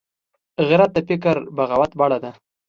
غیرت 0.67 0.91
د 0.93 0.97
فکري 1.07 1.41
بغاوت 1.55 1.91
بڼه 1.99 2.17
ده 2.23 2.31